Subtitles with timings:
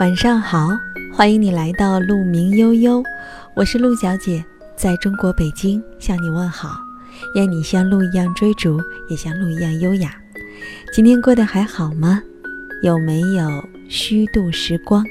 [0.00, 0.68] 晚上好，
[1.12, 3.02] 欢迎你来到鹿鸣悠悠，
[3.56, 4.44] 我是鹿小姐，
[4.76, 6.70] 在中国北京向你问好。
[7.34, 10.14] 愿你像鹿一样追逐，也像鹿一样优雅。
[10.92, 12.22] 今天过得还好吗？
[12.82, 13.50] 有没有
[13.88, 15.04] 虚度时光？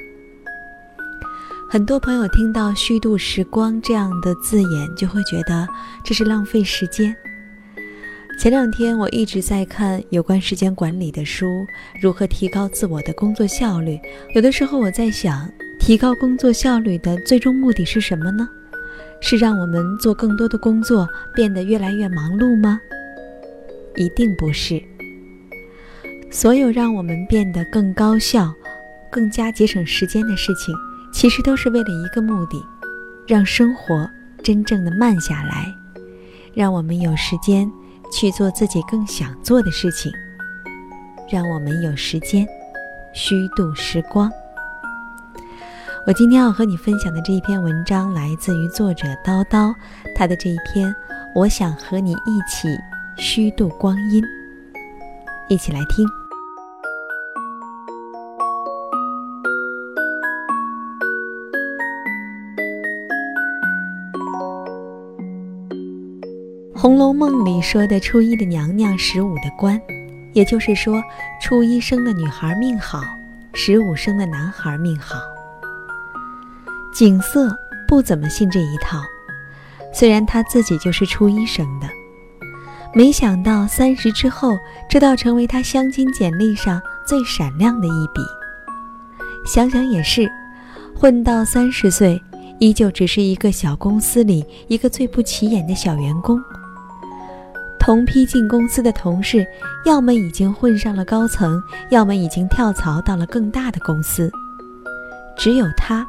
[1.70, 5.68] 很多朋友听到“虚度时光”这样的字眼，就会觉得
[6.02, 7.14] 这是浪费时间。
[8.38, 11.66] 前两天我一直在看有关时间管理的书，
[12.00, 14.00] 如何提高自我的工作效率。
[14.36, 15.50] 有的时候我在想，
[15.80, 18.47] 提高工作效率的最终目的是什么呢？
[19.20, 22.80] 是让我们做更多的工作，变得越来越忙碌吗？
[23.96, 24.80] 一定不是。
[26.30, 28.54] 所有让我们变得更高效、
[29.10, 30.75] 更加节省时间的事情，
[31.11, 32.64] 其实都是为了一个目的：
[33.28, 34.08] 让生活
[34.44, 35.73] 真正的慢下来，
[36.53, 37.67] 让我们有时间。
[38.11, 40.11] 去做自己更想做的事情，
[41.30, 42.47] 让我们有时间
[43.13, 44.31] 虚度时光。
[46.05, 49.73] 我今天要和你分享的这一篇文章来自于作者叨叨，
[50.16, 50.95] 他的这一篇，
[51.35, 52.69] 我想和你一起
[53.17, 54.23] 虚度光阴，
[55.50, 56.05] 一起来听。
[66.80, 69.81] 《红楼梦》里说的初一的娘娘，十五的官，
[70.33, 71.03] 也就是说，
[71.42, 73.02] 初一生的女孩命好，
[73.56, 75.17] 十五生的男孩命好。
[76.94, 77.50] 景色
[77.88, 79.02] 不怎么信这一套，
[79.92, 81.89] 虽然他自己就是初一生的，
[82.94, 84.56] 没想到三十之后，
[84.88, 88.22] 这倒成为他相亲简历上最闪亮的一笔。
[89.47, 90.31] 想想也是，
[90.94, 92.22] 混到三十岁，
[92.59, 96.39] 依旧只是一个小公司里一个最不起眼的小员工。
[97.88, 99.47] 同批进公司的同事，
[99.85, 104.29] 要么已经混上了高层，要么已经跳槽到了更大的公司。
[105.38, 106.06] 只有他，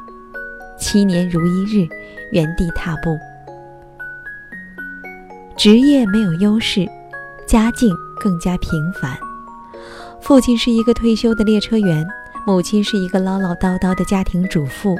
[0.77, 1.87] 七年如一日，
[2.33, 3.17] 原地踏步。
[5.55, 6.85] 职业没有优势，
[7.47, 9.17] 家境更加平凡。
[10.19, 12.05] 父亲是一个退休的列车员，
[12.45, 14.97] 母亲是一个唠唠叨叨的家庭主妇，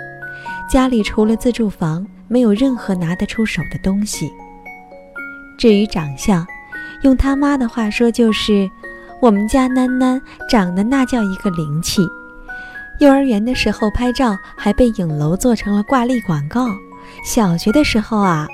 [0.71, 4.31] 家里除了自住房，没有任何拿得出手的东西。
[5.57, 6.47] 至于长相，
[7.01, 8.69] 用他妈的话说，就是
[9.21, 12.07] 我们家囡囡长得那叫一个灵气。
[12.99, 16.67] 幼儿园的时候拍照还被影楼做成了挂历广告。
[17.23, 18.47] 小学的时候啊，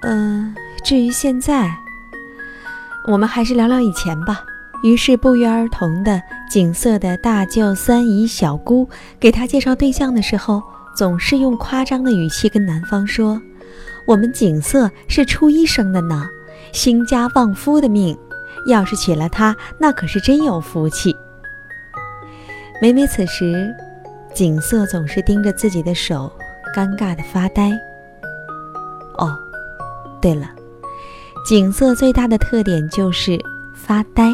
[0.00, 1.70] 嗯，至于现在，
[3.06, 4.42] 我们还是聊聊以前吧。
[4.82, 6.20] 于是不约而同的，
[6.50, 8.88] 景色的大舅、三姨、小姑
[9.18, 10.62] 给他介绍对象的时候，
[10.94, 13.40] 总是用夸张的语气跟男方说
[14.06, 16.28] ：“我们景色是初一生的呢。”
[16.76, 18.14] 兴家旺夫的命，
[18.66, 21.16] 要是娶了她，那可是真有福气。
[22.82, 23.74] 每每此时，
[24.34, 26.30] 景色总是盯着自己的手，
[26.74, 27.70] 尴尬的发呆。
[29.16, 29.34] 哦，
[30.20, 30.50] 对了，
[31.46, 33.38] 景色最大的特点就是
[33.74, 34.30] 发呆。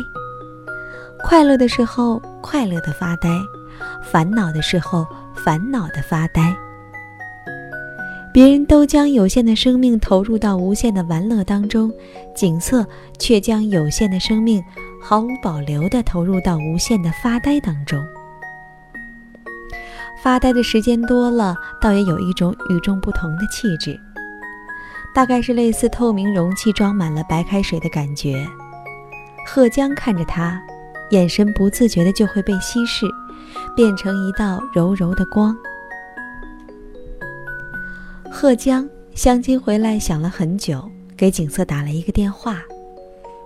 [1.22, 3.28] 快乐的时候快乐的发呆，
[4.02, 6.52] 烦恼的时候烦恼的发呆。
[8.32, 11.92] 别人都将有限的生命投入到无限的玩乐当中，
[12.34, 12.86] 景色
[13.18, 14.62] 却将有限的生命
[15.02, 18.02] 毫无保留地投入到无限的发呆当中。
[20.22, 24.00] 发呆的时间多了，倒也有一种与众不同的气质，
[25.14, 28.46] 大概是类似透明容器装满了白开水的感觉。
[29.44, 30.58] 贺江看着他，
[31.10, 33.04] 眼神不自觉的就会被稀释，
[33.76, 35.54] 变成一道柔柔的光。
[38.42, 42.60] 贺江相亲回来，想了很久，给景色打了一个电话。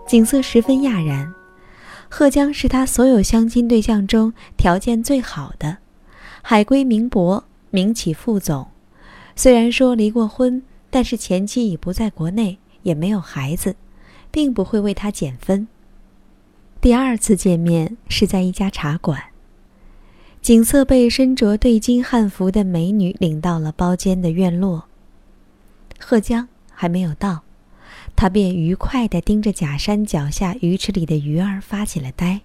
[0.08, 1.30] 景色十分讶然，
[2.08, 5.76] 贺江是他所有相亲对象中条件最好的，
[6.40, 8.68] 海归名博，名企副总。
[9.34, 13.76] 虽然说离过婚，但是前妻已不在国内，也没有孩子，
[14.30, 15.68] 并不会为他减分。
[16.80, 19.22] 第二次见面是在一家茶馆。
[20.46, 24.84] 景色被身着对襟汉服的美女领到了包间的院落。
[25.98, 27.42] 贺江还没有到，
[28.14, 32.42] 他便愉快地盯着假山脚下鱼池里的鱼儿发起了呆。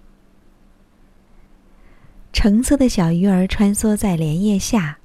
[2.32, 4.98] 橙色的小鱼儿穿梭在莲叶下，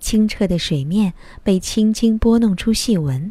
[0.00, 1.12] 清澈的水面
[1.44, 3.30] 被轻轻拨弄出细纹。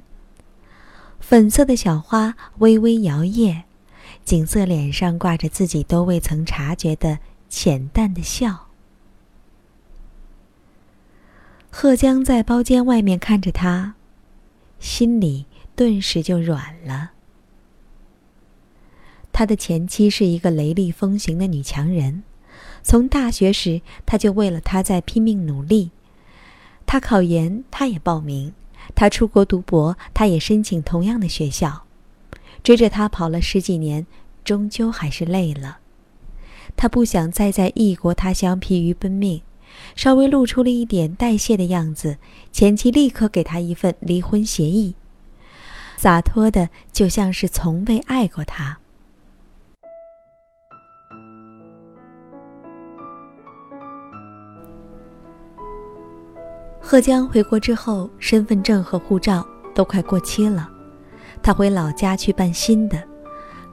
[1.19, 3.64] 粉色的小花微微摇曳，
[4.24, 7.18] 景色脸上挂着自己都未曾察觉的
[7.50, 8.67] 浅淡的笑。
[11.80, 13.94] 贺江在包间外面看着他，
[14.80, 15.46] 心里
[15.76, 17.12] 顿时就软了。
[19.32, 22.24] 他的前妻是一个雷厉风行的女强人。
[22.82, 25.92] 从大学时，他就为了她在拼命努力。
[26.88, 28.54] 他考研，他也报名；
[28.96, 31.84] 他出国读博，他也申请同样的学校。
[32.64, 34.08] 追着他跑了十几年，
[34.44, 35.78] 终究还是累了。
[36.76, 39.44] 他不想再在异国他乡疲于奔命，
[39.96, 42.18] 稍微露出了一点代谢的样子，
[42.52, 44.96] 前妻立刻给他一份离婚协议，
[45.98, 48.78] 洒脱的就像是从未爱过他。
[56.80, 59.46] 贺江回国之后，身份证和护照
[59.76, 60.70] 都快过期了，
[61.44, 63.04] 他回老家去办新的。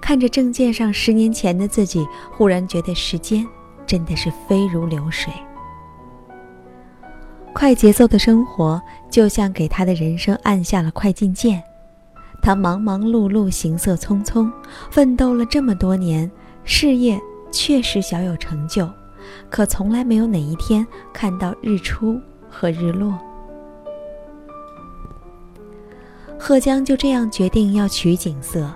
[0.01, 3.47] 看着证件上十年前的自己，忽然觉得时间
[3.87, 5.33] 真的是飞如流水。
[7.55, 11.63] 快节奏的生活就像给他的人生按下了快进键，
[12.43, 14.53] 他忙忙碌碌，行色匆匆，
[14.91, 16.31] 奋斗了这么多年，
[16.65, 17.19] 事业
[17.51, 18.91] 确实小有成就，
[19.49, 22.21] 可从来没有哪一天看到日出。
[22.57, 23.19] 和日落，
[26.39, 28.73] 贺江就这样决定要娶景色，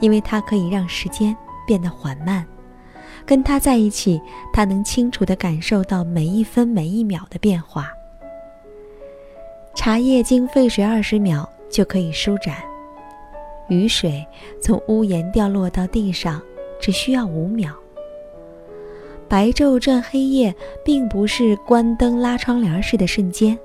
[0.00, 1.34] 因为他可以让时间
[1.66, 2.46] 变得缓慢。
[3.24, 4.20] 跟他在一起，
[4.52, 7.88] 他能清楚地感受到每一分每一秒的变化。
[9.74, 12.56] 茶叶经沸水二十秒就可以舒展，
[13.68, 14.24] 雨水
[14.60, 16.40] 从屋檐掉落到地上
[16.80, 17.74] 只需要五秒。
[19.28, 20.54] 白昼转黑夜，
[20.84, 23.58] 并不是关灯拉窗帘似的瞬间。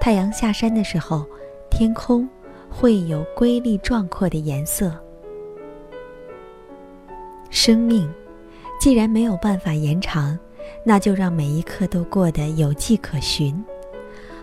[0.00, 1.26] 太阳下山的时候，
[1.68, 2.28] 天空
[2.70, 4.96] 会有瑰丽壮阔的颜色。
[7.50, 8.08] 生命
[8.80, 10.38] 既然没有办法延长，
[10.84, 13.64] 那就让每一刻都过得有迹可循，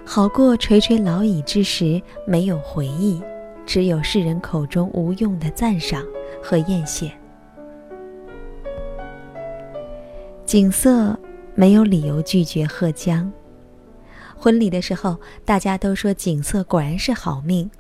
[0.06, 3.22] 好过垂垂老矣之时没有回忆，
[3.66, 6.04] 只有世人口中无用的赞赏
[6.42, 7.10] 和艳羡。
[10.46, 11.18] 景色
[11.56, 13.32] 没有理由拒绝贺江。
[14.36, 17.72] 婚礼的时候，大家都说景色果然是好命，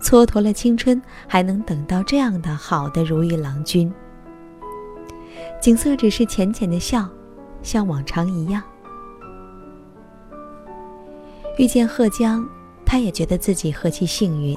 [0.00, 3.92] 蹉跎了青春，还能等到这样的好的如意郎君。
[5.60, 7.08] 景色只是浅浅的笑，
[7.62, 8.62] 像往常一样。
[11.56, 12.44] 遇见贺江，
[12.84, 14.56] 他也觉得自己何其幸运，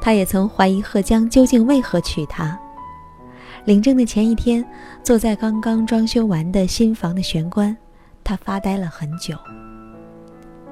[0.00, 2.58] 他也曾怀疑贺江究竟为何娶她。
[3.64, 4.64] 领证的前一天，
[5.02, 7.76] 坐在刚刚装修完的新房的玄关，
[8.24, 9.36] 他发呆了很久。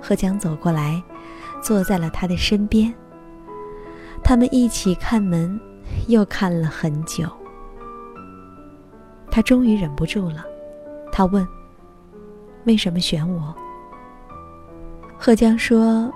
[0.01, 1.03] 贺江走过来，
[1.63, 2.93] 坐在了他的身边。
[4.25, 5.61] 他们一起看门，
[6.09, 7.29] 又看了很久。
[9.31, 10.45] 他终于忍不住了，
[11.13, 11.47] 他问
[12.65, 13.55] ：“为什么选我？”
[15.19, 16.13] 贺江说：“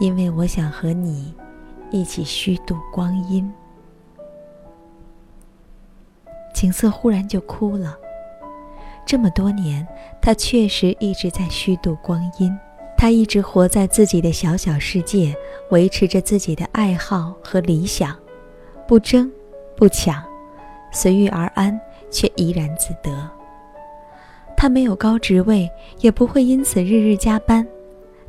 [0.00, 1.34] 因为我想和你
[1.90, 3.50] 一起虚度光阴。”
[6.54, 7.96] 景色忽然就哭了。
[9.06, 9.86] 这么多年，
[10.20, 12.56] 他确实一直在虚度光阴。
[12.96, 15.36] 他一直活在自己的小小世界，
[15.70, 18.16] 维持着自己的爱好和理想，
[18.88, 19.30] 不争，
[19.76, 20.24] 不抢，
[20.90, 21.78] 随遇而安，
[22.10, 23.12] 却怡然自得。
[24.64, 25.70] 他没有高职位，
[26.00, 27.66] 也不会因此日日加班。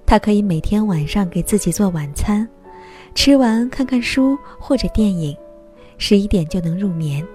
[0.05, 2.45] 他可以每天晚上给自己做晚餐，
[3.13, 5.33] 吃完看看书或者电影，
[5.97, 7.25] 十一点就能入眠。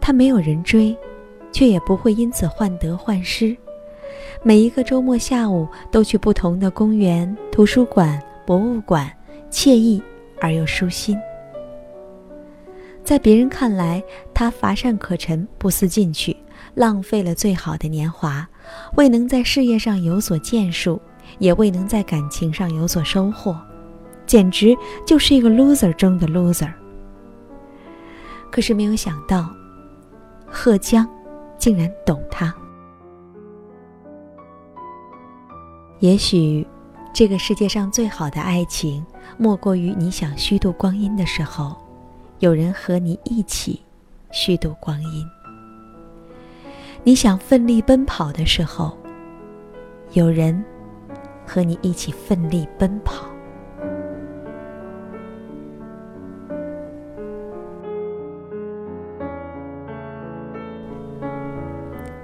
[0.00, 0.96] 他没有人追，
[1.50, 3.56] 却也不会因此患得患失。
[4.44, 9.10] 每一个周末下午都去不同的公园、图书馆、博物馆，
[9.50, 10.00] 惬意
[10.40, 11.18] 而又舒心。
[13.02, 14.00] 在别人看来，
[14.32, 16.36] 他乏善可陈、不思进取，
[16.74, 18.48] 浪费了最好的年华，
[18.96, 21.00] 未能在事业上有所建树，
[21.38, 23.56] 也未能在感情上有所收获，
[24.26, 26.72] 简直就是一个 loser 中的 loser。
[28.50, 29.48] 可是没有想到。
[30.52, 31.08] 贺江
[31.56, 32.52] 竟然懂他。
[36.00, 36.66] 也许，
[37.14, 39.06] 这个世界上最好的爱情，
[39.38, 41.76] 莫过于你想虚度光阴的时候，
[42.40, 43.80] 有人和你一起
[44.32, 45.24] 虚度光阴；
[47.02, 48.96] 你想奋力奔跑的时候，
[50.12, 50.62] 有人
[51.46, 53.26] 和你一起奋力奔跑。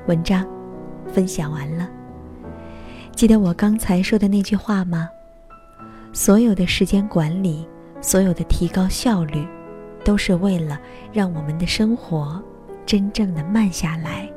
[0.07, 0.47] 文章
[1.09, 1.89] 分享完了。
[3.13, 5.09] 记得我刚才说的那句话吗？
[6.13, 7.67] 所有的时间管理，
[8.03, 9.45] 所有的提高效率，
[10.05, 10.79] 都是为了
[11.13, 12.41] 让我们的生活
[12.85, 14.31] 真正的慢下来，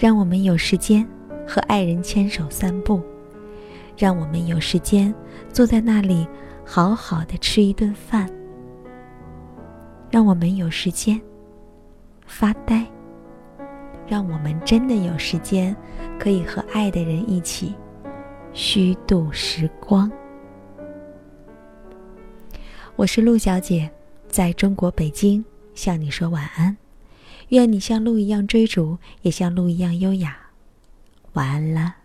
[0.00, 1.06] 让我们有时间
[1.46, 3.02] 和爱人牵手散步，
[3.98, 5.14] 让我们有时间
[5.52, 6.26] 坐在那里
[6.64, 8.26] 好好的吃一顿饭。
[10.10, 11.20] 让我们有时间
[12.24, 12.82] 发呆，
[14.08, 15.76] 让我们真的有时间
[16.18, 17.74] 可以和爱的人一起
[18.54, 20.10] 虚度时光。
[22.96, 23.90] 我是陆小姐，
[24.28, 26.74] 在中国北京向你说晚安。
[27.50, 30.36] 愿你像鹿一样追逐，也像鹿一样优雅。
[31.34, 31.99] 晚安了。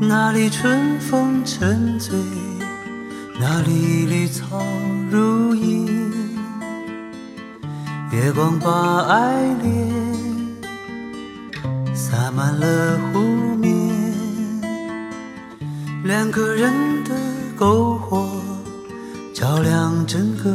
[0.00, 2.18] 那里春风沉醉，
[3.40, 4.60] 那里绿草
[5.10, 5.86] 如茵，
[8.10, 9.88] 月光把爱恋
[11.94, 13.20] 洒满了湖
[13.56, 13.72] 面，
[16.02, 16.72] 两个人
[17.04, 17.14] 的
[17.56, 18.28] 篝火
[19.32, 20.50] 照亮整个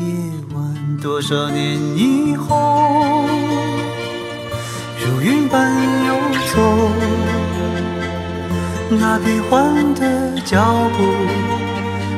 [0.00, 0.06] 夜
[0.54, 0.98] 晚。
[1.02, 3.26] 多少年以后，
[5.00, 5.72] 如云般
[9.00, 10.00] 那变幻的
[10.44, 10.62] 脚
[10.96, 10.98] 步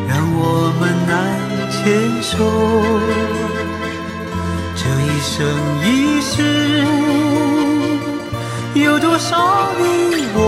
[0.09, 0.41] 让我
[0.79, 1.15] 们难
[1.71, 1.77] 牵
[2.23, 2.33] 手。
[4.77, 5.35] 这一生
[5.83, 5.87] 一
[6.21, 6.33] 世，
[8.75, 9.31] 有多少
[9.79, 9.83] 你
[10.35, 10.39] 我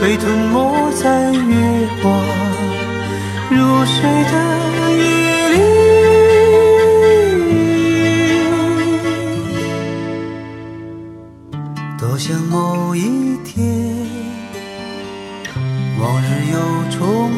[0.00, 0.22] 被吞
[0.52, 0.54] 没
[0.92, 1.52] 在月
[2.02, 2.04] 光
[3.50, 3.96] 如水
[4.32, 4.34] 的
[4.98, 5.13] 夜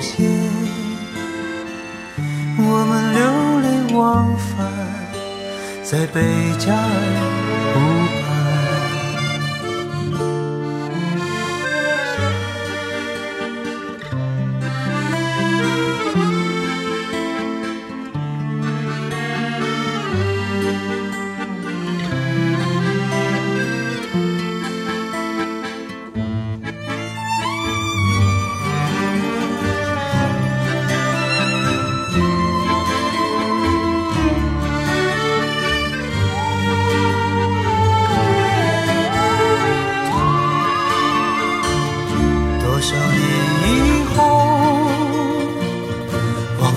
[0.07, 0.31] 重现，
[2.59, 3.21] 我们流
[3.61, 4.55] 连忘返
[5.83, 6.21] 在贝
[6.59, 6.81] 加尔
[7.75, 7.96] 湖。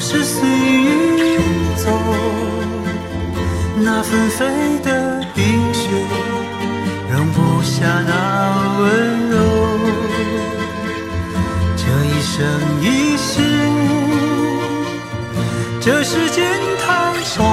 [0.01, 1.41] 是随遇而
[1.75, 1.91] 走，
[3.75, 5.89] 那纷飞的冰雪，
[7.11, 8.11] 容不下那
[8.79, 9.35] 温柔。
[11.75, 12.37] 这一生
[12.81, 13.41] 一世，
[15.81, 16.87] 这时间太
[17.23, 17.43] 少，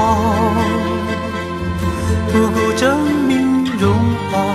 [2.33, 2.85] 不够证
[3.27, 3.93] 明融
[4.31, 4.55] 化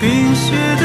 [0.00, 0.84] 冰雪的